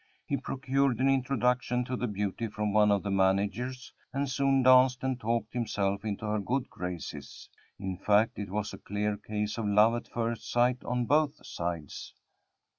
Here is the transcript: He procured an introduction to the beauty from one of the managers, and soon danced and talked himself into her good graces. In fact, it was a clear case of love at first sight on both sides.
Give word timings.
He 0.25 0.35
procured 0.35 0.99
an 0.99 1.07
introduction 1.09 1.85
to 1.85 1.95
the 1.95 2.07
beauty 2.07 2.47
from 2.47 2.73
one 2.73 2.89
of 2.89 3.03
the 3.03 3.11
managers, 3.11 3.93
and 4.11 4.27
soon 4.27 4.63
danced 4.63 5.03
and 5.03 5.19
talked 5.19 5.53
himself 5.53 6.03
into 6.03 6.25
her 6.25 6.39
good 6.39 6.71
graces. 6.71 7.49
In 7.77 7.97
fact, 7.99 8.39
it 8.39 8.49
was 8.49 8.73
a 8.73 8.79
clear 8.79 9.15
case 9.15 9.59
of 9.59 9.67
love 9.67 9.93
at 9.93 10.07
first 10.07 10.49
sight 10.49 10.83
on 10.83 11.05
both 11.05 11.45
sides. 11.45 12.15